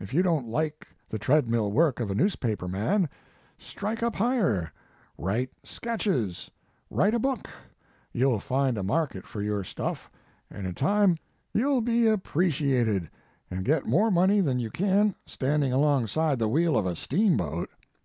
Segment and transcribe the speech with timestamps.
[0.00, 3.08] If you don t like the tread mill work of a newspaper man,
[3.56, 4.72] strike up higher;
[5.16, 6.50] write sketches,
[6.90, 7.48] write a book;
[8.12, 10.10] you ll find a market for your stuff,
[10.50, 11.18] and in time
[11.54, 13.08] you ll be appreciated
[13.48, 17.70] and get more money than you can standing alongside the wheel of a steamboat.